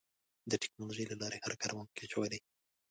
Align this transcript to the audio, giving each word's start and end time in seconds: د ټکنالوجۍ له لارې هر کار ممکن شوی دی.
د 0.49 0.53
ټکنالوجۍ 0.61 1.05
له 1.07 1.15
لارې 1.21 1.37
هر 1.43 1.53
کار 1.61 1.71
ممکن 1.79 2.05
شوی 2.13 2.27
دی. 2.31 2.39